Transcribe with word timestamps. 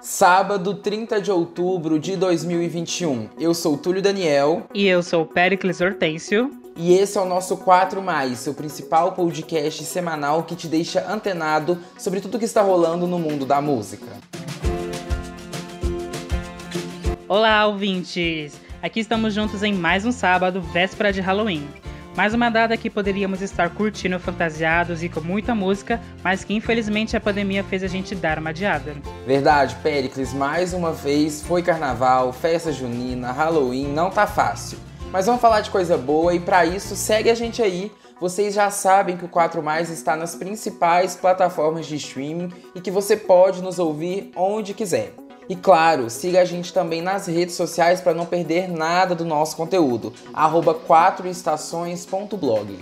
Sábado, 0.00 0.74
30 0.74 1.20
de 1.20 1.30
outubro 1.30 1.98
de 1.98 2.16
2021. 2.16 3.28
Eu 3.38 3.54
sou 3.54 3.78
Túlio 3.78 4.02
Daniel. 4.02 4.66
E 4.74 4.86
eu 4.86 5.02
sou 5.02 5.24
Pericles 5.24 5.80
Hortêncio. 5.80 6.50
E 6.76 6.94
esse 6.94 7.18
é 7.18 7.20
o 7.20 7.24
nosso 7.24 7.56
4 7.58 8.02
Mais, 8.02 8.38
seu 8.38 8.54
principal 8.54 9.12
podcast 9.12 9.84
semanal 9.84 10.42
que 10.42 10.56
te 10.56 10.66
deixa 10.66 11.06
antenado 11.08 11.78
sobre 11.98 12.20
tudo 12.20 12.38
que 12.38 12.44
está 12.44 12.62
rolando 12.62 13.06
no 13.06 13.18
mundo 13.18 13.46
da 13.46 13.60
música. 13.60 14.06
Olá, 17.28 17.66
ouvintes! 17.66 18.60
Aqui 18.82 18.98
estamos 19.00 19.32
juntos 19.32 19.62
em 19.62 19.72
mais 19.72 20.04
um 20.04 20.10
sábado, 20.10 20.60
véspera 20.60 21.12
de 21.12 21.20
Halloween. 21.20 21.68
Mais 22.14 22.34
uma 22.34 22.50
data 22.50 22.76
que 22.76 22.90
poderíamos 22.90 23.40
estar 23.40 23.70
curtindo 23.70 24.20
fantasiados 24.20 25.02
e 25.02 25.08
com 25.08 25.20
muita 25.20 25.54
música, 25.54 25.98
mas 26.22 26.44
que 26.44 26.52
infelizmente 26.52 27.16
a 27.16 27.20
pandemia 27.20 27.64
fez 27.64 27.82
a 27.82 27.86
gente 27.86 28.14
dar 28.14 28.38
uma 28.38 28.50
adiada. 28.50 28.94
Verdade, 29.26 29.76
Pericles, 29.76 30.34
mais 30.34 30.74
uma 30.74 30.92
vez 30.92 31.40
foi 31.40 31.62
carnaval, 31.62 32.30
festa 32.30 32.70
junina, 32.70 33.32
Halloween, 33.32 33.88
não 33.88 34.10
tá 34.10 34.26
fácil. 34.26 34.78
Mas 35.10 35.24
vamos 35.24 35.40
falar 35.40 35.62
de 35.62 35.70
coisa 35.70 35.96
boa 35.96 36.34
e 36.34 36.40
para 36.40 36.66
isso 36.66 36.94
segue 36.94 37.30
a 37.30 37.34
gente 37.34 37.62
aí. 37.62 37.90
Vocês 38.20 38.54
já 38.54 38.70
sabem 38.70 39.16
que 39.16 39.24
o 39.24 39.28
4 39.28 39.62
Mais 39.62 39.90
está 39.90 40.14
nas 40.14 40.34
principais 40.34 41.16
plataformas 41.16 41.86
de 41.86 41.96
streaming 41.96 42.52
e 42.74 42.80
que 42.80 42.90
você 42.90 43.16
pode 43.16 43.62
nos 43.62 43.78
ouvir 43.78 44.30
onde 44.36 44.74
quiser. 44.74 45.14
E 45.48 45.56
claro, 45.56 46.08
siga 46.08 46.40
a 46.40 46.44
gente 46.44 46.72
também 46.72 47.02
nas 47.02 47.26
redes 47.26 47.54
sociais 47.54 48.00
para 48.00 48.14
não 48.14 48.26
perder 48.26 48.68
nada 48.68 49.14
do 49.14 49.24
nosso 49.24 49.56
conteúdo. 49.56 50.12
Arroba 50.32 50.74
4estações.blog. 50.74 52.78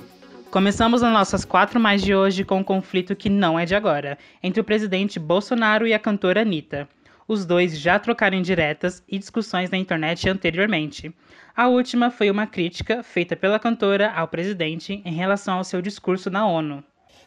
Começamos 0.51 1.03
as 1.03 1.13
nossas 1.13 1.45
quatro 1.45 1.79
mais 1.79 2.03
de 2.03 2.15
hoje 2.15 2.45
com 2.45 2.59
um 2.59 2.65
conflito 2.65 3.15
que 3.15 3.31
não 3.31 3.59
é 3.59 3.65
de 3.65 3.75
agora, 3.75 4.19
entre 4.43 4.61
o 4.61 4.65
presidente 4.65 5.19
Bolsonaro 5.19 5.87
e 5.87 5.95
a 5.95 5.99
cantora 5.99 6.43
Anitta. 6.43 6.89
Os 7.29 7.47
dois 7.47 7.79
já 7.79 7.99
trocaram 7.99 8.43
diretas 8.43 9.03
e 9.09 9.17
discussões 9.17 9.71
na 9.71 9.79
internet 9.79 10.29
anteriormente. 10.29 11.15
A 11.57 11.69
última 11.69 12.11
foi 12.11 12.29
uma 12.29 12.49
crítica 12.49 13.02
feita 13.05 13.37
pela 13.37 13.61
cantora 13.61 14.11
ao 14.11 14.27
presidente 14.27 15.01
em 15.05 15.13
relação 15.13 15.59
ao 15.59 15.65
seu 15.65 15.80
discurso 15.80 16.29
na 16.29 16.45
ONU. 16.45 16.83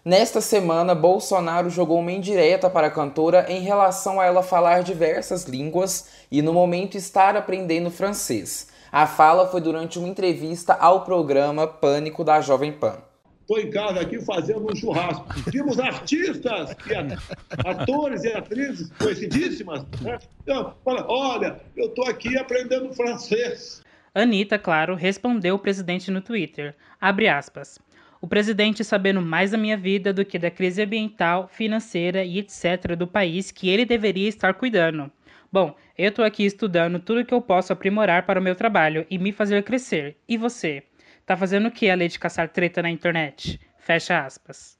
Nesta 0.05 0.41
semana, 0.41 0.93
Bolsonaro 0.93 1.69
jogou 1.69 1.99
uma 1.99 2.11
indireta 2.11 2.69
para 2.69 2.87
a 2.87 2.91
cantora 2.91 3.45
em 3.47 3.61
relação 3.61 4.19
a 4.19 4.25
ela 4.25 4.43
falar 4.43 4.83
diversas 4.83 5.45
línguas 5.45 6.09
e, 6.29 6.41
no 6.41 6.51
momento, 6.51 6.97
estar 6.97 7.37
aprendendo 7.37 7.89
francês. 7.89 8.67
A 8.91 9.07
fala 9.07 9.47
foi 9.47 9.61
durante 9.61 9.97
uma 9.97 10.09
entrevista 10.09 10.73
ao 10.73 11.05
programa 11.05 11.65
Pânico 11.65 12.21
da 12.21 12.41
Jovem 12.41 12.73
Pan. 12.73 12.97
Estou 13.39 13.57
em 13.57 13.69
casa 13.69 14.01
aqui 14.01 14.19
fazendo 14.19 14.69
um 14.69 14.75
churrasco. 14.75 15.25
Vimos 15.49 15.79
artistas, 15.79 16.71
e 16.71 17.65
atores 17.65 18.25
e 18.25 18.33
atrizes 18.33 18.91
conhecidíssimas. 18.99 19.85
Né? 20.01 20.19
Então, 20.41 20.73
fala, 20.83 21.05
olha, 21.07 21.61
eu 21.77 21.85
estou 21.85 22.05
aqui 22.09 22.37
aprendendo 22.37 22.93
francês. 22.93 23.81
Anitta, 24.13 24.59
claro, 24.59 24.95
respondeu 24.95 25.55
o 25.55 25.59
presidente 25.59 26.11
no 26.11 26.19
Twitter. 26.19 26.75
Abre 26.99 27.29
aspas. 27.29 27.79
O 28.23 28.27
presidente 28.27 28.85
sabendo 28.85 29.21
mais 29.21 29.51
da 29.51 29.57
minha 29.57 29.75
vida 29.75 30.13
do 30.13 30.23
que 30.23 30.39
da 30.39 30.49
crise 30.49 30.81
ambiental, 30.81 31.49
financeira 31.49 32.23
e 32.23 32.39
etc. 32.39 32.95
do 32.97 33.05
país 33.05 33.51
que 33.51 33.67
ele 33.67 33.83
deveria 33.83 34.29
estar 34.29 34.53
cuidando. 34.53 35.11
Bom, 35.51 35.75
eu 35.97 36.07
estou 36.07 36.23
aqui 36.23 36.45
estudando 36.45 37.01
tudo 37.01 37.25
que 37.25 37.33
eu 37.33 37.41
posso 37.41 37.73
aprimorar 37.73 38.25
para 38.25 38.39
o 38.39 38.41
meu 38.41 38.55
trabalho 38.55 39.05
e 39.09 39.17
me 39.17 39.33
fazer 39.33 39.61
crescer. 39.63 40.15
E 40.25 40.37
você? 40.37 40.83
Tá 41.25 41.35
fazendo 41.35 41.67
o 41.67 41.71
que 41.71 41.89
além 41.89 42.07
de 42.07 42.17
caçar 42.17 42.47
treta 42.47 42.81
na 42.81 42.89
internet? 42.89 43.59
Fecha 43.77 44.25
aspas. 44.25 44.77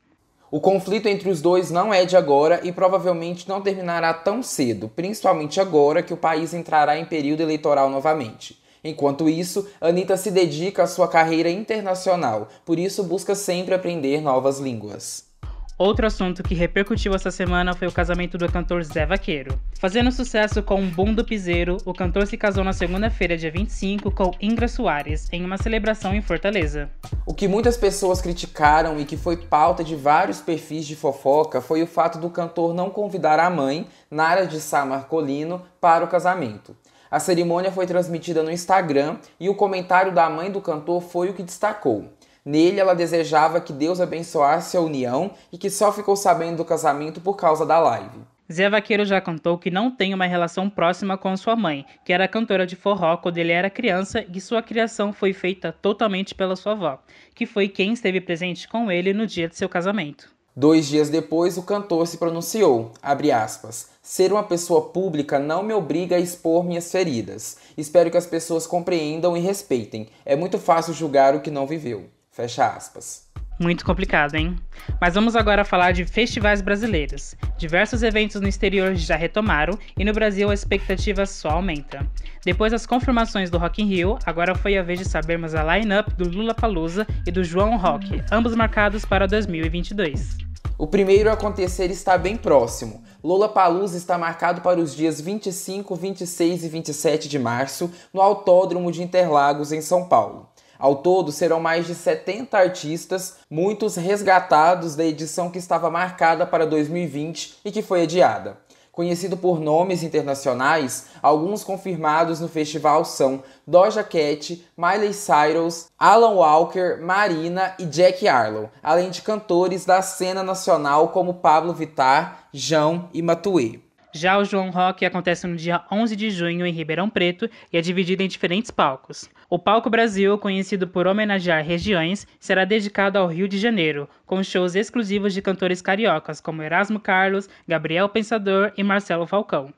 O 0.49 0.61
conflito 0.61 1.07
entre 1.09 1.29
os 1.29 1.41
dois 1.41 1.69
não 1.69 1.93
é 1.93 2.05
de 2.05 2.15
agora 2.15 2.61
e 2.63 2.71
provavelmente 2.71 3.49
não 3.49 3.59
terminará 3.59 4.13
tão 4.13 4.41
cedo, 4.41 4.87
principalmente 4.87 5.59
agora 5.59 6.01
que 6.01 6.13
o 6.13 6.17
país 6.17 6.53
entrará 6.53 6.97
em 6.97 7.03
período 7.03 7.41
eleitoral 7.41 7.89
novamente. 7.89 8.62
Enquanto 8.83 9.29
isso, 9.29 9.67
Anitta 9.79 10.17
se 10.17 10.29
dedica 10.29 10.83
à 10.83 10.87
sua 10.87 11.07
carreira 11.07 11.49
internacional, 11.49 12.49
por 12.65 12.77
isso 12.77 13.03
busca 13.03 13.33
sempre 13.33 13.73
aprender 13.73 14.21
novas 14.21 14.59
línguas. 14.59 15.31
Outro 15.77 16.05
assunto 16.05 16.43
que 16.43 16.53
repercutiu 16.53 17.15
essa 17.15 17.31
semana 17.31 17.73
foi 17.73 17.87
o 17.87 17.91
casamento 17.91 18.37
do 18.37 18.51
cantor 18.51 18.83
Zé 18.83 19.07
Vaqueiro. 19.07 19.59
Fazendo 19.79 20.11
sucesso 20.11 20.61
com 20.61 20.75
um 20.75 20.87
boom 20.87 21.15
do 21.15 21.25
piseiro, 21.25 21.77
o 21.83 21.93
cantor 21.93 22.27
se 22.27 22.37
casou 22.37 22.63
na 22.63 22.73
segunda-feira, 22.73 23.35
dia 23.35 23.51
25, 23.51 24.11
com 24.11 24.31
Ingra 24.39 24.67
Soares, 24.67 25.27
em 25.31 25.43
uma 25.43 25.57
celebração 25.57 26.13
em 26.13 26.21
Fortaleza. 26.21 26.91
O 27.25 27.33
que 27.33 27.47
muitas 27.47 27.75
pessoas 27.75 28.21
criticaram 28.21 28.99
e 28.99 29.05
que 29.05 29.17
foi 29.17 29.35
pauta 29.35 29.83
de 29.83 29.95
vários 29.95 30.39
perfis 30.39 30.85
de 30.85 30.95
fofoca 30.95 31.59
foi 31.59 31.81
o 31.81 31.87
fato 31.87 32.19
do 32.19 32.29
cantor 32.29 32.73
não 32.73 32.91
convidar 32.91 33.39
a 33.39 33.49
mãe, 33.49 33.87
Nara 34.11 34.45
de 34.45 34.61
Sá 34.61 34.85
Marcolino, 34.85 35.63
para 35.81 36.05
o 36.05 36.07
casamento. 36.07 36.77
A 37.13 37.19
cerimônia 37.19 37.71
foi 37.71 37.85
transmitida 37.85 38.41
no 38.41 38.49
Instagram 38.49 39.17
e 39.39 39.47
o 39.47 39.53
comentário 39.53 40.11
da 40.11 40.27
mãe 40.31 40.49
do 40.49 40.59
cantor 40.59 40.99
foi 40.99 41.29
o 41.29 41.33
que 41.35 41.43
destacou. 41.43 42.05
Nele, 42.43 42.79
ela 42.79 42.95
desejava 42.95 43.61
que 43.61 43.71
Deus 43.71 44.01
abençoasse 44.01 44.75
a 44.75 44.81
união 44.81 45.29
e 45.51 45.57
que 45.59 45.69
só 45.69 45.93
ficou 45.93 46.15
sabendo 46.15 46.57
do 46.57 46.65
casamento 46.65 47.21
por 47.21 47.35
causa 47.35 47.67
da 47.67 47.77
live. 47.77 48.17
Zé 48.51 48.67
Vaqueiro 48.67 49.05
já 49.05 49.21
contou 49.21 49.59
que 49.59 49.69
não 49.69 49.91
tem 49.91 50.11
uma 50.11 50.25
relação 50.25 50.67
próxima 50.67 51.15
com 51.15 51.37
sua 51.37 51.55
mãe, 51.55 51.85
que 52.03 52.11
era 52.11 52.27
cantora 52.27 52.65
de 52.65 52.75
forró 52.75 53.15
quando 53.17 53.37
ele 53.37 53.51
era 53.51 53.69
criança 53.69 54.25
e 54.33 54.41
sua 54.41 54.63
criação 54.63 55.13
foi 55.13 55.33
feita 55.33 55.71
totalmente 55.71 56.33
pela 56.33 56.55
sua 56.55 56.71
avó, 56.71 56.99
que 57.35 57.45
foi 57.45 57.67
quem 57.67 57.93
esteve 57.93 58.21
presente 58.21 58.67
com 58.67 58.91
ele 58.91 59.13
no 59.13 59.27
dia 59.27 59.47
de 59.47 59.55
seu 59.55 59.69
casamento. 59.69 60.33
Dois 60.55 60.85
dias 60.85 61.09
depois, 61.09 61.57
o 61.57 61.63
cantor 61.63 62.05
se 62.05 62.17
pronunciou, 62.17 62.91
aspas, 63.01 63.87
ser 64.03 64.31
uma 64.31 64.43
pessoa 64.43 64.89
pública 64.89 65.39
não 65.39 65.63
me 65.63 65.73
obriga 65.73 66.15
a 66.15 66.19
expor 66.19 66.63
minhas 66.63 66.91
feridas. 66.91 67.57
Espero 67.75 68.11
que 68.11 68.17
as 68.17 68.27
pessoas 68.27 68.67
compreendam 68.67 69.35
e 69.35 69.39
respeitem. 69.39 70.09
É 70.23 70.35
muito 70.35 70.59
fácil 70.59 70.93
julgar 70.93 71.35
o 71.35 71.41
que 71.41 71.49
não 71.49 71.65
viveu. 71.65 72.05
Fecha 72.29 72.67
aspas. 72.67 73.32
Muito 73.59 73.85
complicado, 73.85 74.35
hein? 74.35 74.55
Mas 74.99 75.13
vamos 75.13 75.35
agora 75.35 75.63
falar 75.63 75.91
de 75.91 76.05
festivais 76.05 76.61
brasileiros. 76.61 77.35
Diversos 77.57 78.01
eventos 78.01 78.41
no 78.41 78.47
exterior 78.47 78.95
já 78.95 79.15
retomaram 79.15 79.77
e 79.97 80.03
no 80.03 80.11
Brasil 80.11 80.49
a 80.49 80.53
expectativa 80.53 81.25
só 81.25 81.51
aumenta. 81.51 82.05
Depois 82.43 82.71
das 82.71 82.85
confirmações 82.85 83.49
do 83.49 83.57
Rock 83.57 83.81
in 83.81 83.85
Rio, 83.85 84.17
agora 84.25 84.55
foi 84.55 84.77
a 84.77 84.83
vez 84.83 84.99
de 84.99 85.05
sabermos 85.05 85.53
a 85.53 85.77
line-up 85.77 86.13
do 86.15 86.27
Lula 86.27 86.53
Palusa 86.53 87.05
e 87.27 87.31
do 87.31 87.43
João 87.43 87.77
Rock, 87.77 88.21
ambos 88.31 88.55
marcados 88.55 89.05
para 89.05 89.27
2022. 89.27 90.37
O 90.75 90.87
primeiro 90.87 91.29
a 91.29 91.33
acontecer 91.33 91.91
está 91.91 92.17
bem 92.17 92.35
próximo. 92.35 93.03
Lola 93.23 93.47
Palusa 93.47 93.95
está 93.95 94.17
marcado 94.17 94.61
para 94.61 94.79
os 94.79 94.95
dias 94.95 95.21
25, 95.21 95.95
26 95.95 96.63
e 96.63 96.67
27 96.67 97.29
de 97.29 97.39
março 97.39 97.89
no 98.11 98.19
Autódromo 98.19 98.91
de 98.91 99.03
Interlagos, 99.03 99.71
em 99.71 99.79
São 99.79 100.09
Paulo. 100.09 100.49
Ao 100.77 100.95
todo, 100.97 101.31
serão 101.31 101.59
mais 101.59 101.85
de 101.85 101.95
70 101.95 102.57
artistas, 102.57 103.37
muitos 103.49 103.95
resgatados 103.95 104.95
da 104.95 105.05
edição 105.05 105.49
que 105.49 105.57
estava 105.57 105.89
marcada 105.89 106.45
para 106.45 106.65
2020 106.65 107.59
e 107.63 107.71
que 107.71 107.81
foi 107.81 108.03
adiada. 108.03 108.57
Conhecido 108.93 109.35
por 109.35 109.59
nomes 109.59 110.03
internacionais, 110.03 111.07
alguns 111.19 111.63
confirmados 111.63 112.39
no 112.39 112.47
festival 112.47 113.03
são 113.03 113.43
Doja 113.65 114.03
Cat, 114.03 114.63
Miley 114.77 115.13
Cyrus, 115.13 115.87
Alan 115.97 116.35
Walker, 116.35 116.99
Marina 117.01 117.73
e 117.79 117.85
Jack 117.85 118.27
Harlow, 118.27 118.69
além 118.83 119.09
de 119.09 119.23
cantores 119.23 119.83
da 119.83 119.99
cena 120.03 120.43
nacional 120.43 121.07
como 121.07 121.33
Pablo 121.33 121.73
Vittar, 121.73 122.47
João 122.53 123.09
e 123.11 123.23
Matuê. 123.23 123.79
Já 124.15 124.37
o 124.37 124.45
João 124.45 124.69
Rock 124.69 125.03
acontece 125.03 125.47
no 125.47 125.55
dia 125.55 125.81
11 125.91 126.15
de 126.15 126.29
junho 126.29 126.67
em 126.67 126.71
Ribeirão 126.71 127.09
Preto 127.09 127.49
e 127.71 127.77
é 127.79 127.81
dividido 127.81 128.21
em 128.21 128.27
diferentes 128.27 128.69
palcos. 128.69 129.27
O 129.53 129.59
Palco 129.59 129.87
Brasil, 129.87 130.35
conhecido 130.39 130.87
por 130.87 131.05
homenagear 131.05 131.63
regiões, 131.63 132.25
será 132.39 132.65
dedicado 132.65 133.19
ao 133.19 133.27
Rio 133.27 133.47
de 133.47 133.59
Janeiro, 133.59 134.09
com 134.25 134.41
shows 134.41 134.73
exclusivos 134.73 135.31
de 135.31 135.43
cantores 135.43 135.79
cariocas 135.79 136.41
como 136.41 136.63
Erasmo 136.63 136.99
Carlos, 136.99 137.47
Gabriel 137.67 138.09
Pensador 138.09 138.73
e 138.75 138.81
Marcelo 138.81 139.27
Falcão. 139.27 139.71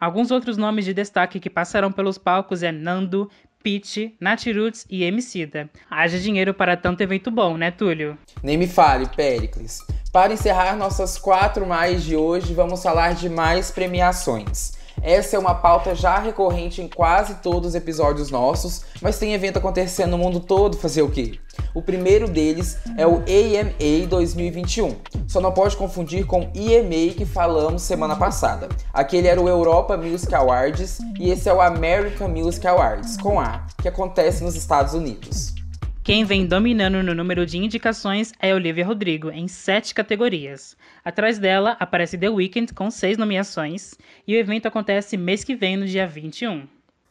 Alguns 0.00 0.32
outros 0.32 0.56
nomes 0.56 0.84
de 0.84 0.92
destaque 0.92 1.38
que 1.38 1.48
passarão 1.48 1.92
pelos 1.92 2.18
palcos 2.18 2.64
é 2.64 2.72
Nando, 2.72 3.30
Pitch, 3.62 4.12
Natiroots 4.18 4.84
e 4.90 5.04
Emicida. 5.04 5.70
Haja 5.88 6.18
dinheiro 6.18 6.52
para 6.52 6.76
tanto 6.76 7.00
evento 7.00 7.30
bom, 7.30 7.56
né, 7.56 7.70
Túlio? 7.70 8.18
Nem 8.42 8.58
me 8.58 8.66
fale, 8.66 9.06
Péricles. 9.14 9.78
Para 10.12 10.32
encerrar 10.32 10.74
nossas 10.74 11.16
quatro 11.16 11.64
mais 11.64 12.02
de 12.02 12.16
hoje, 12.16 12.52
vamos 12.52 12.82
falar 12.82 13.14
de 13.14 13.28
mais 13.28 13.70
premiações. 13.70 14.79
Essa 15.02 15.36
é 15.36 15.38
uma 15.38 15.54
pauta 15.54 15.94
já 15.94 16.18
recorrente 16.18 16.82
em 16.82 16.88
quase 16.88 17.36
todos 17.36 17.70
os 17.70 17.74
episódios 17.74 18.30
nossos, 18.30 18.84
mas 19.00 19.18
tem 19.18 19.32
evento 19.32 19.58
acontecendo 19.58 20.10
no 20.10 20.18
mundo 20.18 20.40
todo, 20.40 20.76
fazer 20.76 21.02
o 21.02 21.10
quê? 21.10 21.38
O 21.74 21.80
primeiro 21.80 22.28
deles 22.28 22.78
é 22.96 23.06
o 23.06 23.16
AMA 23.16 24.06
2021. 24.08 24.96
Só 25.26 25.40
não 25.40 25.52
pode 25.52 25.76
confundir 25.76 26.26
com 26.26 26.50
EMA 26.54 27.14
que 27.16 27.24
falamos 27.24 27.82
semana 27.82 28.16
passada. 28.16 28.68
Aquele 28.92 29.28
era 29.28 29.40
o 29.40 29.48
Europa 29.48 29.96
Music 29.96 30.34
Awards 30.34 30.98
e 31.18 31.30
esse 31.30 31.48
é 31.48 31.52
o 31.52 31.60
American 31.60 32.28
Music 32.28 32.66
Awards, 32.66 33.16
com 33.16 33.40
A, 33.40 33.66
que 33.80 33.88
acontece 33.88 34.44
nos 34.44 34.54
Estados 34.54 34.94
Unidos. 34.94 35.59
Quem 36.02 36.24
vem 36.24 36.46
dominando 36.46 37.02
no 37.02 37.14
número 37.14 37.44
de 37.44 37.58
indicações 37.58 38.32
é 38.40 38.54
Olivia 38.54 38.86
Rodrigo, 38.86 39.30
em 39.30 39.46
sete 39.46 39.94
categorias. 39.94 40.74
Atrás 41.04 41.38
dela 41.38 41.76
aparece 41.78 42.16
The 42.16 42.30
Weeknd, 42.30 42.72
com 42.72 42.90
seis 42.90 43.18
nomeações, 43.18 43.94
e 44.26 44.34
o 44.34 44.38
evento 44.38 44.66
acontece 44.66 45.18
mês 45.18 45.44
que 45.44 45.54
vem, 45.54 45.76
no 45.76 45.84
dia 45.86 46.08
21. 46.08 46.66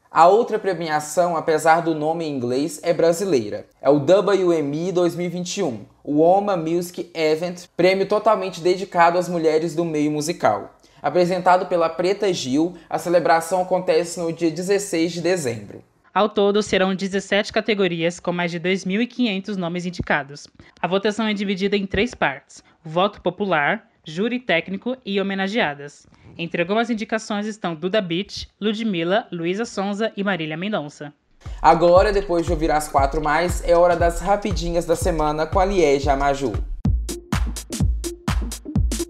A 0.09 0.27
outra 0.27 0.57
premiação, 0.57 1.38
apesar 1.38 1.81
do 1.81 1.94
nome 1.94 2.25
em 2.25 2.36
inglês, 2.36 2.80
é 2.81 2.91
brasileira. 2.91 3.68
É 3.80 3.91
o 3.91 3.97
WME 3.97 4.91
2021, 4.91 5.86
o 6.03 6.21
Woma 6.21 6.57
Music 6.57 7.12
Event, 7.13 7.65
prêmio 7.77 8.07
totalmente 8.07 8.59
dedicado 8.59 9.19
às 9.19 9.30
mulheres 9.30 9.75
do 9.75 9.86
meio 9.86 10.09
musical. 10.09 10.75
Apresentado 11.00 11.68
pela 11.68 11.89
Preta 11.89 12.33
Gil, 12.33 12.75
a 12.89 12.97
celebração 12.97 13.62
acontece 13.62 14.19
no 14.19 14.33
dia 14.33 14.50
16 14.50 15.12
de 15.12 15.21
dezembro. 15.21 15.83
Ao 16.14 16.28
todo, 16.28 16.64
serão 16.64 16.96
17 16.96 17.54
categorias 17.54 18.20
com 18.20 18.32
mais 18.32 18.52
de 18.52 18.60
2.500 18.60 19.56
nomes 19.56 19.86
indicados. 19.86 20.48
A 20.82 20.88
votação 20.88 21.28
é 21.28 21.34
dividida 21.34 21.78
em 21.78 21.86
três 21.86 22.16
partes: 22.16 22.64
voto 22.84 23.22
popular, 23.22 23.88
júri 24.04 24.40
técnico 24.40 24.98
e 25.06 25.22
homenageadas. 25.22 26.08
Entre 26.38 26.62
algumas 26.62 26.90
indicações 26.90 27.46
estão 27.46 27.76
Duda 27.76 28.02
Beach, 28.02 28.48
Ludmilla, 28.60 29.28
Luísa 29.32 29.66
Sonza 29.66 30.12
e 30.18 30.24
Marília 30.24 30.58
Mendonça. 30.58 31.14
Agora, 31.62 32.12
depois 32.12 32.46
de 32.46 32.52
ouvir 32.52 32.72
as 32.72 32.88
quatro 32.88 33.22
mais, 33.22 33.64
é 33.64 33.76
hora 33.76 33.96
das 33.96 34.20
rapidinhas 34.20 34.86
da 34.86 34.96
semana 34.96 35.46
com 35.46 35.60
a 35.60 35.66
Liege 35.66 36.10
Amaju. 36.10 36.54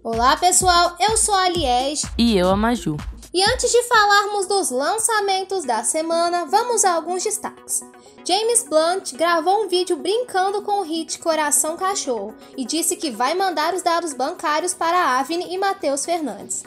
Olá 0.04 0.36
pessoal, 0.38 0.96
eu 1.00 1.16
sou 1.18 1.36
a 1.36 1.50
Liege. 1.50 2.08
E 2.18 2.38
eu 2.38 2.50
a 2.50 2.58
Maju. 2.58 2.98
E 3.32 3.44
antes 3.44 3.72
de 3.72 3.84
falarmos 3.84 4.48
dos 4.48 4.72
lançamentos 4.72 5.64
da 5.64 5.84
semana, 5.84 6.46
vamos 6.46 6.84
a 6.84 6.94
alguns 6.94 7.24
destaques. 7.24 7.82
James 8.26 8.64
Blunt 8.64 9.14
gravou 9.14 9.66
um 9.66 9.68
vídeo 9.68 9.96
brincando 9.98 10.64
com 10.64 10.80
o 10.80 10.84
hit 10.84 11.20
Coração 11.20 11.78
Cachorro 11.78 12.34
e 12.58 12.66
disse 12.66 12.96
que 12.96 13.12
vai 13.12 13.36
mandar 13.36 13.76
os 13.76 13.84
dados 13.84 14.14
bancários 14.14 14.74
para 14.74 15.20
Avni 15.20 15.54
e 15.54 15.58
Matheus 15.60 16.06
Fernandes. 16.06 16.64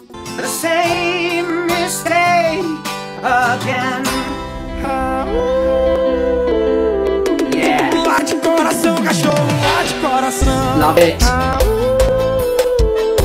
Love 10.79 10.99
it. 10.99 11.23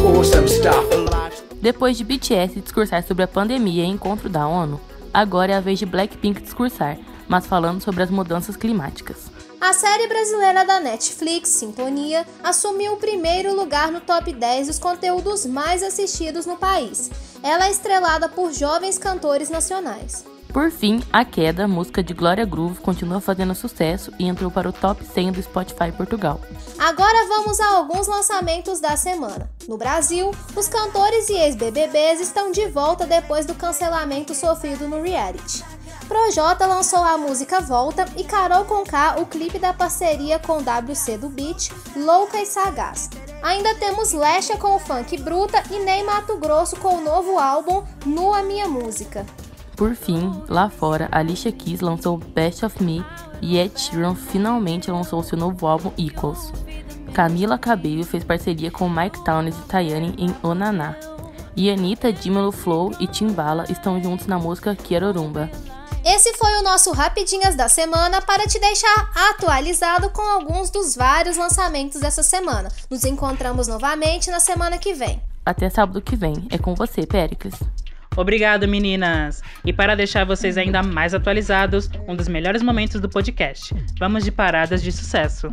Awesome 0.03 0.47
stuff. 0.47 0.86
Depois 1.67 1.97
de 1.97 2.03
BTS 2.05 2.61
discursar 2.61 3.03
sobre 3.03 3.23
a 3.23 3.27
pandemia 3.27 3.83
e 3.83 3.87
encontro 3.87 4.29
da 4.29 4.47
ONU, 4.47 4.79
agora 5.13 5.51
é 5.51 5.55
a 5.57 5.59
vez 5.59 5.77
de 5.77 5.85
Blackpink 5.85 6.41
discursar, 6.41 6.97
mas 7.27 7.45
falando 7.45 7.81
sobre 7.81 8.01
as 8.01 8.09
mudanças 8.09 8.55
climáticas. 8.55 9.29
A 9.59 9.73
série 9.73 10.07
brasileira 10.07 10.63
da 10.63 10.79
Netflix, 10.79 11.49
Sintonia, 11.49 12.25
assumiu 12.41 12.93
o 12.93 12.97
primeiro 12.97 13.53
lugar 13.53 13.91
no 13.91 13.99
top 13.99 14.31
10 14.31 14.67
dos 14.67 14.79
conteúdos 14.79 15.45
mais 15.45 15.83
assistidos 15.83 16.45
no 16.45 16.55
país. 16.55 17.11
Ela 17.43 17.67
é 17.67 17.71
estrelada 17.71 18.29
por 18.29 18.53
jovens 18.53 18.97
cantores 18.97 19.49
nacionais. 19.49 20.23
Por 20.53 20.71
fim, 20.71 21.03
A 21.11 21.23
Queda, 21.23 21.67
música 21.67 22.01
de 22.01 22.13
Glória 22.13 22.45
Groove, 22.45 22.79
continua 22.79 23.21
fazendo 23.21 23.53
sucesso 23.53 24.11
e 24.17 24.27
entrou 24.27 24.49
para 24.49 24.69
o 24.69 24.73
top 24.73 25.05
100 25.05 25.33
do 25.33 25.44
Spotify 25.44 25.91
Portugal. 25.95 26.39
Agora 26.79 27.27
vamos 27.27 27.59
a 27.59 27.73
alguns 27.73 28.07
lançamentos 28.07 28.79
da 28.79 28.95
semana. 28.95 29.49
No 29.67 29.77
Brasil, 29.77 30.31
os 30.55 30.67
cantores 30.67 31.29
e 31.29 31.33
ex-BBBs 31.33 32.21
estão 32.21 32.51
de 32.51 32.67
volta 32.69 33.05
depois 33.05 33.45
do 33.45 33.53
cancelamento 33.53 34.33
sofrido 34.33 34.88
no 34.88 35.01
reality. 35.01 35.63
Projota 36.07 36.65
lançou 36.65 37.03
a 37.03 37.17
música 37.17 37.59
Volta 37.59 38.05
e 38.15 38.23
Carol 38.23 38.63
Conká 38.63 39.17
o 39.19 39.25
clipe 39.25 39.59
da 39.59 39.73
parceria 39.73 40.39
com 40.39 40.59
WC 40.59 41.17
do 41.17 41.27
Beat, 41.27 41.69
Louca 41.95 42.38
e 42.38 42.45
Sagaz. 42.45 43.09
Ainda 43.44 43.75
temos 43.75 44.13
Lesha 44.13 44.57
com 44.57 44.75
o 44.75 44.79
funk 44.79 45.17
Bruta 45.17 45.61
e 45.69 45.79
Ney 45.79 46.03
Mato 46.03 46.38
Grosso 46.38 46.77
com 46.77 46.95
o 46.95 47.01
novo 47.01 47.38
álbum 47.38 47.83
Nua 48.05 48.41
Minha 48.41 48.67
Música. 48.69 49.25
Por 49.77 49.95
fim, 49.95 50.44
lá 50.50 50.71
fora, 50.71 51.07
Alicia 51.12 51.51
Keys 51.51 51.81
lançou 51.81 52.18
Best 52.18 52.65
of 52.65 52.83
Me 52.83 53.06
e 53.39 53.59
Ed 53.59 53.79
Sheeran 53.79 54.15
finalmente 54.15 54.89
lançou 54.89 55.21
seu 55.21 55.38
novo 55.38 55.68
álbum 55.68 55.91
Equals. 55.95 56.51
Camila 57.13 57.59
Cabello 57.59 58.03
fez 58.03 58.24
parceria 58.24 58.71
com 58.71 58.89
Mike 58.89 59.24
Townes 59.24 59.56
e 59.56 59.62
Tayane 59.62 60.15
em 60.18 60.35
Onaná. 60.41 60.95
E 61.56 61.69
Anitta, 61.69 62.12
Dimelo 62.12 62.51
Flow 62.51 62.91
e 63.00 63.06
Timbala 63.06 63.65
estão 63.69 64.01
juntos 64.01 64.25
na 64.25 64.39
música 64.39 64.75
Querorumba. 64.75 65.47
Esse 66.03 66.33
foi 66.33 66.57
o 66.57 66.63
nosso 66.63 66.91
Rapidinhas 66.91 67.56
da 67.56 67.69
semana 67.69 68.19
para 68.19 68.47
te 68.47 68.59
deixar 68.59 69.12
atualizado 69.30 70.09
com 70.09 70.23
alguns 70.23 70.71
dos 70.71 70.95
vários 70.95 71.38
lançamentos 71.38 72.01
dessa 72.01 72.23
semana. 72.23 72.69
Nos 72.89 73.03
encontramos 73.03 73.68
novamente 73.68 74.31
na 74.31 74.39
semana 74.39 74.80
que 74.80 74.95
vem. 74.95 75.21
Até 75.45 75.69
sábado 75.69 76.01
que 76.01 76.15
vem. 76.15 76.47
É 76.50 76.57
com 76.57 76.73
você, 76.73 77.06
Péricles. 77.06 77.53
Obrigado, 78.17 78.67
meninas! 78.67 79.43
E 79.63 79.71
para 79.71 79.93
deixar 79.93 80.25
vocês 80.25 80.57
ainda 80.57 80.81
mais 80.81 81.13
atualizados, 81.13 81.87
um 82.07 82.15
dos 82.15 82.27
melhores 82.27 82.63
momentos 82.63 82.99
do 82.99 83.07
podcast. 83.07 83.75
Vamos 83.99 84.23
de 84.23 84.31
paradas 84.31 84.81
de 84.81 84.91
sucesso. 84.91 85.49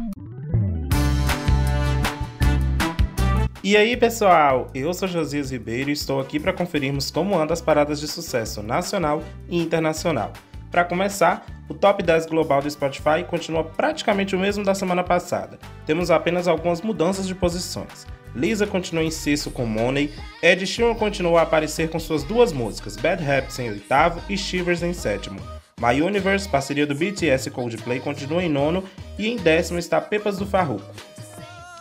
E 3.62 3.76
aí, 3.76 3.98
pessoal? 3.98 4.70
Eu 4.74 4.94
sou 4.94 5.06
Josias 5.06 5.50
Ribeiro 5.50 5.90
e 5.90 5.92
estou 5.92 6.18
aqui 6.18 6.40
para 6.40 6.54
conferirmos 6.54 7.10
como 7.10 7.38
andam 7.38 7.52
as 7.52 7.60
paradas 7.60 8.00
de 8.00 8.08
sucesso 8.08 8.62
nacional 8.62 9.22
e 9.46 9.60
internacional. 9.60 10.32
Para 10.74 10.84
começar, 10.84 11.46
o 11.68 11.72
top 11.72 12.02
10 12.02 12.26
global 12.26 12.60
do 12.60 12.68
Spotify 12.68 13.22
continua 13.30 13.62
praticamente 13.62 14.34
o 14.34 14.38
mesmo 14.40 14.64
da 14.64 14.74
semana 14.74 15.04
passada. 15.04 15.56
Temos 15.86 16.10
apenas 16.10 16.48
algumas 16.48 16.82
mudanças 16.82 17.28
de 17.28 17.34
posições. 17.36 18.08
Lisa 18.34 18.66
continua 18.66 19.04
em 19.04 19.10
sexto 19.12 19.52
com 19.52 19.66
Money, 19.66 20.12
Ed 20.42 20.66
Sheeran 20.66 20.96
continua 20.96 21.38
a 21.38 21.42
aparecer 21.44 21.88
com 21.90 22.00
suas 22.00 22.24
duas 22.24 22.52
músicas, 22.52 22.96
Bad 22.96 23.22
Habits 23.22 23.56
em 23.60 23.70
oitavo 23.70 24.20
e 24.28 24.36
Shivers 24.36 24.82
em 24.82 24.92
sétimo. 24.92 25.38
My 25.80 26.02
Universe, 26.02 26.48
parceria 26.48 26.88
do 26.88 26.94
BTS 26.96 27.48
e 27.48 27.52
Coldplay, 27.52 28.00
continua 28.00 28.42
em 28.42 28.48
nono 28.48 28.82
e 29.16 29.28
em 29.28 29.36
décimo 29.36 29.78
está 29.78 30.00
Pepas 30.00 30.38
do 30.38 30.44
Farruko. 30.44 30.92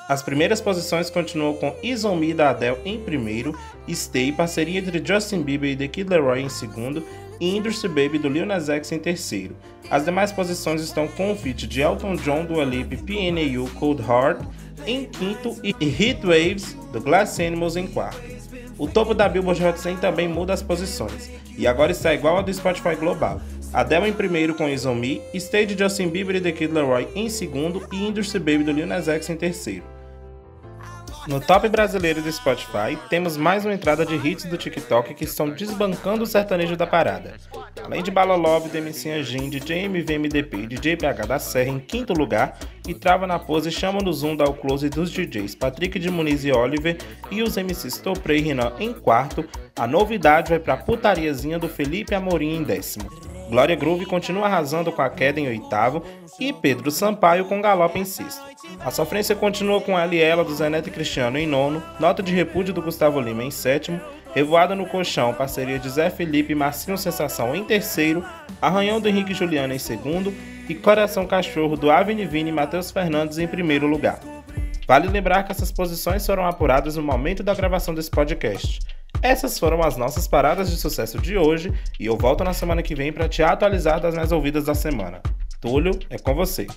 As 0.07 0.21
primeiras 0.21 0.61
posições 0.61 1.09
continuam 1.09 1.55
com 1.55 1.75
Is 1.81 2.05
On 2.05 2.15
Me 2.15 2.31
da 2.31 2.51
Adele 2.51 2.77
em 2.85 2.99
primeiro, 2.99 3.57
Stay, 3.89 4.31
parceria 4.31 4.79
entre 4.79 5.03
Justin 5.03 5.41
Bieber 5.41 5.71
e 5.71 5.75
The 5.75 5.87
Kid 5.87 6.09
Laroi 6.11 6.41
em 6.41 6.49
segundo 6.49 7.03
e 7.39 7.57
Industry 7.57 7.89
Baby 7.89 8.19
do 8.19 8.29
Lil 8.29 8.45
Nas 8.45 8.69
X 8.69 8.91
em 8.91 8.99
terceiro. 8.99 9.55
As 9.89 10.05
demais 10.05 10.31
posições 10.31 10.81
estão 10.81 11.07
com 11.07 11.31
o 11.31 11.35
feat 11.35 11.67
de 11.67 11.81
Elton 11.81 12.15
John, 12.15 12.45
do 12.45 12.59
Alip, 12.59 12.97
PNAU, 12.97 13.69
Cold 13.75 14.01
Heart, 14.01 14.41
em 14.85 15.05
quinto 15.05 15.55
e 15.63 15.71
Heat 15.71 16.21
Waves 16.25 16.73
do 16.91 16.99
Glass 16.99 17.39
Animals 17.39 17.75
em 17.75 17.87
quarto. 17.87 18.21
O 18.77 18.87
topo 18.87 19.13
da 19.13 19.29
Billboard 19.29 19.63
Hot 19.65 19.79
100 19.79 19.97
também 19.97 20.27
muda 20.27 20.53
as 20.53 20.63
posições, 20.63 21.29
e 21.57 21.67
agora 21.67 21.91
está 21.91 22.13
igual 22.13 22.37
ao 22.37 22.43
do 22.43 22.53
Spotify 22.53 22.95
Global. 22.95 23.39
Adele 23.71 24.09
em 24.09 24.13
primeiro 24.13 24.53
com 24.53 24.69
Is 24.69 24.85
On 24.85 24.99
de 24.99 25.77
Justin 25.77 26.09
Bieber 26.09 26.35
e 26.35 26.41
The 26.41 26.51
Kid 26.51 26.73
Laroi 26.73 27.07
em 27.15 27.27
segundo 27.29 27.87
e 27.91 28.07
Industry 28.07 28.39
Baby 28.39 28.63
do 28.63 28.71
Lil 28.71 28.87
Nas 28.87 29.07
X 29.07 29.29
em 29.29 29.35
terceiro. 29.35 29.92
No 31.25 31.39
top 31.39 31.69
brasileiro 31.69 32.21
do 32.21 32.29
Spotify, 32.29 32.97
temos 33.09 33.37
mais 33.37 33.63
uma 33.63 33.73
entrada 33.73 34.05
de 34.05 34.15
hits 34.15 34.43
do 34.43 34.57
TikTok 34.57 35.13
que 35.13 35.23
estão 35.23 35.49
desbancando 35.49 36.23
o 36.23 36.27
sertanejo 36.27 36.75
da 36.75 36.85
parada. 36.85 37.35
Além 37.81 38.03
de 38.03 38.11
Balalove, 38.11 38.77
MC 38.77 39.09
Anjin, 39.09 39.49
DJ 39.49 39.85
MVMDP 39.85 40.57
e 40.57 40.67
DJ 40.67 40.97
PH 40.97 41.25
da 41.25 41.39
Serra 41.39 41.69
em 41.69 41.79
quinto 41.79 42.11
lugar, 42.11 42.59
e 42.85 42.93
Trava 42.93 43.25
na 43.25 43.39
Pose 43.39 43.71
chama 43.71 43.99
no 44.01 44.11
Zoom 44.11 44.35
da 44.35 44.51
Close 44.51 44.89
dos 44.89 45.09
DJs 45.11 45.55
Patrick 45.55 45.97
de 45.97 46.09
Muniz 46.09 46.43
e 46.43 46.51
Oliver 46.51 46.97
e 47.31 47.41
os 47.41 47.55
MCs 47.55 47.99
Toprei 47.99 48.39
e 48.39 48.41
Renan 48.41 48.73
em 48.77 48.91
quarto, 48.91 49.45
a 49.77 49.87
novidade 49.87 50.49
vai 50.49 50.59
para 50.59 50.75
Putariazinha 50.75 51.57
do 51.57 51.69
Felipe 51.69 52.13
Amorim 52.13 52.57
em 52.57 52.63
décimo. 52.63 53.09
Glória 53.49 53.75
Groove 53.75 54.05
continua 54.05 54.47
arrasando 54.47 54.91
com 54.91 55.01
a 55.01 55.09
queda 55.09 55.39
em 55.39 55.47
oitavo 55.47 56.03
e 56.37 56.51
Pedro 56.51 56.91
Sampaio 56.91 57.45
com 57.45 57.61
galope 57.61 57.99
em 57.99 58.05
sexto. 58.05 58.52
A 58.85 58.91
sofrência 58.91 59.33
continua 59.33 59.79
com 59.79 59.95
a 59.95 60.01
Aliela 60.01 60.43
do 60.43 60.53
Zeneto 60.53 60.89
e 60.89 60.91
Cristiano 60.91 61.37
em 61.37 61.47
nono, 61.47 61.81
Nota 62.01 62.21
de 62.21 62.33
Repúdio 62.33 62.73
do 62.73 62.81
Gustavo 62.81 63.21
Lima 63.21 63.41
em 63.41 63.49
sétimo, 63.49 63.99
Revoada 64.35 64.75
no 64.75 64.85
Colchão, 64.85 65.33
parceria 65.33 65.79
de 65.79 65.89
Zé 65.89 66.09
Felipe 66.09 66.51
e 66.51 66.55
Marcinho 66.55 66.97
Sensação 66.97 67.55
em 67.55 67.63
terceiro, 67.63 68.25
Arranhão 68.61 68.99
do 68.99 69.07
Henrique 69.07 69.33
Juliano 69.33 69.73
em 69.73 69.79
segundo 69.79 70.33
e 70.67 70.75
Coração 70.75 71.25
Cachorro 71.25 71.77
do 71.77 71.89
Avni 71.89 72.25
Vini 72.25 72.49
e 72.49 72.53
Matheus 72.53 72.91
Fernandes 72.91 73.37
em 73.37 73.47
primeiro 73.47 73.87
lugar. 73.87 74.19
Vale 74.85 75.07
lembrar 75.07 75.43
que 75.43 75.51
essas 75.53 75.71
posições 75.71 76.25
foram 76.25 76.45
apuradas 76.45 76.97
no 76.97 77.03
momento 77.03 77.41
da 77.41 77.53
gravação 77.53 77.93
desse 77.93 78.11
podcast. 78.11 78.79
Essas 79.21 79.57
foram 79.57 79.81
as 79.81 79.95
nossas 79.95 80.27
paradas 80.27 80.69
de 80.69 80.75
sucesso 80.75 81.19
de 81.19 81.37
hoje 81.37 81.71
e 81.97 82.07
eu 82.07 82.17
volto 82.17 82.43
na 82.43 82.51
semana 82.51 82.83
que 82.83 82.95
vem 82.95 83.13
para 83.13 83.29
te 83.29 83.41
atualizar 83.41 84.01
das 84.01 84.13
mais 84.13 84.33
ouvidas 84.33 84.65
da 84.65 84.75
semana. 84.75 85.21
Túlio, 85.61 85.97
é 86.09 86.17
com 86.17 86.35
você. 86.35 86.67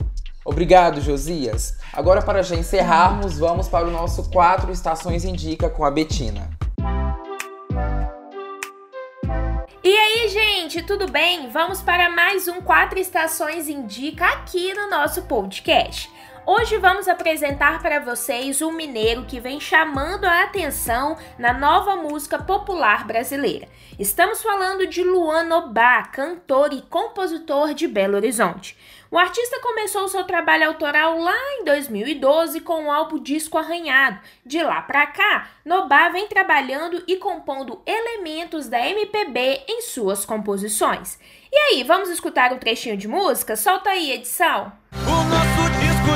Obrigado, 0.46 1.00
Josias. 1.00 1.76
Agora, 1.92 2.22
para 2.22 2.40
já 2.40 2.54
encerrarmos, 2.54 3.36
vamos 3.36 3.68
para 3.68 3.84
o 3.84 3.90
nosso 3.90 4.30
Quatro 4.30 4.70
Estações 4.70 5.24
Indica 5.24 5.68
com 5.68 5.84
a 5.84 5.90
Betina. 5.90 6.48
E 9.82 9.96
aí, 9.96 10.28
gente, 10.28 10.82
tudo 10.82 11.10
bem? 11.10 11.50
Vamos 11.50 11.82
para 11.82 12.08
mais 12.08 12.46
um 12.46 12.60
Quatro 12.60 12.96
Estações 12.96 13.68
Indica 13.68 14.24
aqui 14.24 14.72
no 14.72 14.88
nosso 14.88 15.22
podcast. 15.22 16.08
Hoje 16.48 16.78
vamos 16.78 17.08
apresentar 17.08 17.82
para 17.82 17.98
vocês 17.98 18.62
um 18.62 18.70
mineiro 18.70 19.24
que 19.24 19.40
vem 19.40 19.58
chamando 19.58 20.26
a 20.26 20.44
atenção 20.44 21.18
na 21.36 21.52
nova 21.52 21.96
música 21.96 22.38
popular 22.38 23.04
brasileira. 23.04 23.66
Estamos 23.98 24.40
falando 24.44 24.86
de 24.86 25.02
Luan 25.02 25.42
Nobá, 25.42 26.04
cantor 26.04 26.72
e 26.72 26.82
compositor 26.82 27.74
de 27.74 27.88
Belo 27.88 28.14
Horizonte. 28.14 28.78
O 29.10 29.18
artista 29.18 29.58
começou 29.60 30.06
seu 30.06 30.22
trabalho 30.22 30.68
autoral 30.68 31.18
lá 31.18 31.36
em 31.58 31.64
2012 31.64 32.60
com 32.60 32.84
o 32.84 32.92
álbum 32.92 33.20
Disco 33.20 33.58
Arranhado. 33.58 34.20
De 34.44 34.62
lá 34.62 34.82
para 34.82 35.04
cá, 35.08 35.50
Nobá 35.64 36.10
vem 36.10 36.28
trabalhando 36.28 37.02
e 37.08 37.16
compondo 37.16 37.82
elementos 37.84 38.68
da 38.68 38.78
MPB 38.78 39.64
em 39.68 39.82
suas 39.82 40.24
composições. 40.24 41.18
E 41.50 41.56
aí, 41.56 41.82
vamos 41.82 42.08
escutar 42.08 42.52
um 42.52 42.58
trechinho 42.58 42.96
de 42.96 43.08
música? 43.08 43.56
Solta 43.56 43.90
aí, 43.90 44.12
edição. 44.12 44.70
Disco 44.92 45.05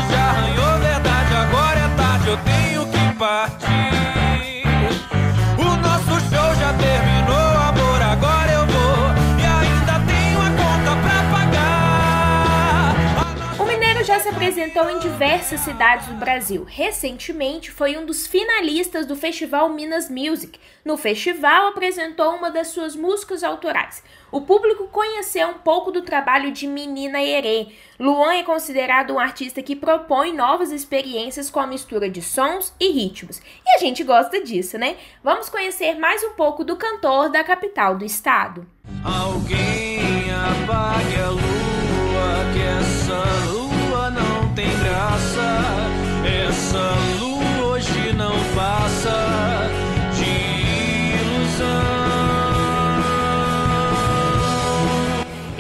já 0.09 0.31
arranhou 0.31 0.79
verdade, 0.79 1.35
agora 1.35 1.81
é 1.81 1.89
tarde, 1.97 2.29
eu 2.29 2.37
tenho 2.39 2.87
que 2.87 3.19
partir. 3.19 3.90
Em 14.89 14.99
diversas 14.99 15.61
cidades 15.61 16.07
do 16.07 16.15
Brasil. 16.15 16.65
Recentemente 16.65 17.71
foi 17.71 17.99
um 17.99 18.07
dos 18.07 18.27
finalistas 18.27 19.05
do 19.05 19.17
Festival 19.17 19.69
Minas 19.69 20.09
Music. 20.09 20.59
No 20.85 20.97
festival 20.97 21.69
apresentou 21.69 22.37
uma 22.37 22.51
das 22.51 22.69
suas 22.69 22.97
músicas 22.97 23.43
autorais. 23.43 24.03
O 24.31 24.41
público 24.43 24.87
conheceu 24.89 25.49
um 25.49 25.55
pouco 25.55 25.91
do 25.91 26.03
trabalho 26.03 26.53
de 26.53 26.67
Menina 26.67 27.21
Herê. 27.21 27.67
Luan 27.99 28.33
é 28.33 28.43
considerado 28.43 29.13
um 29.13 29.19
artista 29.19 29.61
que 29.61 29.77
propõe 29.77 30.33
novas 30.33 30.71
experiências 30.71 31.51
com 31.51 31.61
a 31.61 31.67
mistura 31.67 32.09
de 32.09 32.23
sons 32.23 32.73
e 32.81 32.91
ritmos. 32.93 33.43
E 33.67 33.77
a 33.77 33.79
gente 33.79 34.05
gosta 34.05 34.43
disso, 34.43 34.79
né? 34.79 34.97
Vamos 35.23 35.49
conhecer 35.49 35.99
mais 35.99 36.23
um 36.23 36.31
pouco 36.31 36.65
do 36.65 36.77
cantor 36.77 37.29
da 37.29 37.45
capital 37.45 37.97
do 37.97 38.05
estado. 38.05 38.67
Alguém 39.05 40.31
apague 40.31 41.30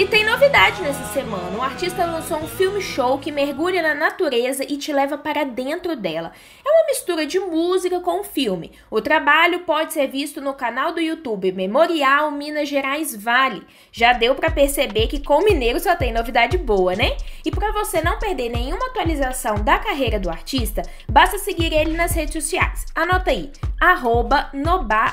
E 0.00 0.06
tem 0.06 0.24
novidade 0.24 0.80
nessa 0.80 1.04
semana. 1.12 1.58
O 1.58 1.62
artista 1.62 2.06
lançou 2.06 2.38
um 2.38 2.48
filme 2.48 2.80
show 2.80 3.18
que 3.18 3.30
mergulha 3.30 3.82
na 3.82 3.94
natureza 3.94 4.64
e 4.66 4.78
te 4.78 4.94
leva 4.94 5.18
para 5.18 5.44
dentro 5.44 5.94
dela. 5.94 6.32
É 6.66 6.70
uma 6.70 6.86
mistura 6.86 7.26
de 7.26 7.38
música 7.38 8.00
com 8.00 8.24
filme. 8.24 8.72
O 8.90 9.02
trabalho 9.02 9.60
pode 9.60 9.92
ser 9.92 10.06
visto 10.06 10.40
no 10.40 10.54
canal 10.54 10.94
do 10.94 11.02
YouTube 11.02 11.52
Memorial 11.52 12.30
Minas 12.30 12.66
Gerais 12.66 13.14
Vale. 13.14 13.62
Já 13.92 14.14
deu 14.14 14.34
para 14.34 14.50
perceber 14.50 15.06
que 15.06 15.22
com 15.22 15.42
o 15.42 15.44
Mineiro 15.44 15.78
só 15.78 15.94
tem 15.94 16.14
novidade 16.14 16.56
boa, 16.56 16.96
né? 16.96 17.18
E 17.44 17.50
para 17.50 17.70
você 17.70 18.00
não 18.00 18.18
perder 18.18 18.48
nenhuma 18.48 18.86
atualização 18.86 19.56
da 19.56 19.78
carreira 19.78 20.18
do 20.18 20.30
artista, 20.30 20.80
basta 21.10 21.36
seguir 21.36 21.74
ele 21.74 21.94
nas 21.94 22.14
redes 22.14 22.42
sociais. 22.42 22.86
Anota 22.94 23.32
aí, 23.32 23.52
arroba 23.78 24.50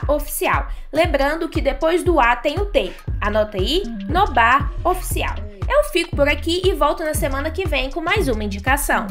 Oficial. 0.08 0.70
Lembrando 0.94 1.50
que 1.50 1.60
depois 1.60 2.04
do 2.04 2.22
A 2.22 2.38
tem 2.38 2.58
o 2.58 2.66
T. 2.68 2.94
Anota 3.20 3.58
aí, 3.58 3.84
Nobá 4.08 4.72
Oficial. 4.84 5.36
Eu 5.70 5.84
fico 5.92 6.16
por 6.16 6.28
aqui 6.28 6.62
e 6.66 6.74
volto 6.74 7.04
na 7.04 7.14
semana 7.14 7.52
que 7.52 7.68
vem 7.68 7.90
com 7.90 8.02
mais 8.02 8.28
uma 8.28 8.44
indicação. 8.44 9.06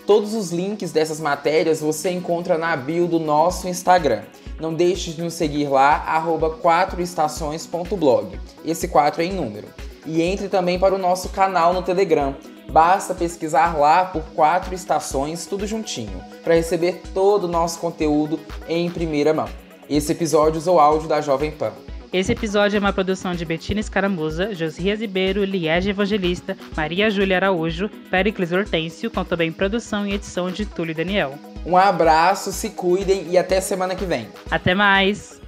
Todos 0.06 0.34
os 0.34 0.52
links 0.52 0.92
dessas 0.92 1.20
matérias 1.22 1.80
você 1.80 2.12
encontra 2.12 2.58
na 2.58 2.76
bio 2.76 3.08
do 3.08 3.20
nosso 3.20 3.70
Instagram. 3.70 4.24
Não 4.60 4.74
deixe 4.74 5.12
de 5.12 5.22
nos 5.22 5.34
seguir 5.34 5.70
lá, 5.70 6.04
arroba 6.06 6.58
4estações.blog. 6.62 8.38
Esse 8.66 8.90
4 8.90 9.22
é 9.22 9.26
em 9.26 9.34
número. 9.34 9.68
E 10.06 10.22
entre 10.22 10.50
também 10.50 10.78
para 10.78 10.94
o 10.94 10.98
nosso 10.98 11.30
canal 11.30 11.74
no 11.74 11.82
Telegram. 11.82 12.36
Basta 12.70 13.14
pesquisar 13.14 13.78
lá 13.78 14.04
por 14.04 14.24
4 14.36 14.74
estações, 14.74 15.46
tudo 15.46 15.66
juntinho, 15.66 16.22
para 16.44 16.56
receber 16.56 17.02
todo 17.14 17.46
o 17.46 17.50
nosso 17.50 17.80
conteúdo 17.80 18.40
em 18.68 18.90
primeira 18.90 19.34
mão. 19.34 19.48
Esse 19.90 20.12
episódio 20.12 20.58
usou 20.58 20.80
áudio 20.80 21.08
da 21.08 21.22
Jovem 21.22 21.52
Pan. 21.52 21.72
Esse 22.14 22.32
episódio 22.32 22.78
é 22.78 22.80
uma 22.80 22.94
produção 22.94 23.34
de 23.34 23.44
Betina 23.44 23.80
Escaramuza, 23.80 24.54
Josias 24.54 25.02
Ribeiro, 25.02 25.44
Liege 25.44 25.90
Evangelista, 25.90 26.56
Maria 26.78 27.10
Júlia 27.10 27.38
Araújo, 27.38 27.90
Pericles 28.12 28.52
Hortêncio, 28.52 29.10
com 29.10 29.26
também 29.26 29.52
produção 29.52 30.06
e 30.06 30.14
edição 30.14 30.52
de 30.52 30.64
Túlio 30.64 30.94
Daniel. 30.94 31.34
Um 31.66 31.76
abraço, 31.76 32.52
se 32.52 32.70
cuidem 32.70 33.32
e 33.32 33.36
até 33.36 33.60
semana 33.60 33.96
que 33.96 34.06
vem. 34.06 34.28
Até 34.52 34.76
mais! 34.76 35.43